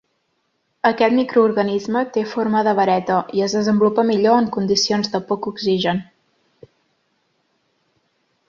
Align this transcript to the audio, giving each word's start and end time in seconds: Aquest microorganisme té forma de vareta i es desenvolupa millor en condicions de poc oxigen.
Aquest 0.89 1.15
microorganisme 1.17 2.01
té 2.15 2.23
forma 2.31 2.63
de 2.67 2.73
vareta 2.79 3.19
i 3.41 3.45
es 3.49 3.55
desenvolupa 3.59 4.07
millor 4.13 4.41
en 4.45 4.49
condicions 4.59 5.13
de 5.17 5.23
poc 5.33 5.49
oxigen. 5.53 6.05